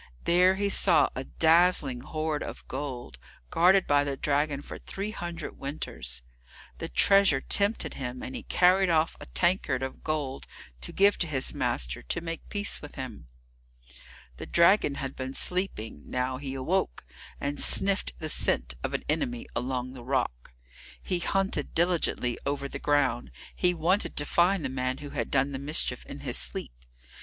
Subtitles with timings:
[0.23, 3.19] There he saw a dazzling hoard of gold,
[3.51, 6.23] guarded by the dragon for three hundred winters.
[6.79, 10.47] The treasure tempted him, and he carried off a tankard of gold
[10.81, 13.27] to give to his master, to make peace with him.
[14.37, 17.05] The dragon had been sleeping, now he awoke,
[17.39, 20.55] and sniffed the scent of an enemy along the rock.
[20.99, 25.51] He hunted diligently over the ground; he wanted to find the man who had done
[25.51, 26.73] the mischief in his sleep.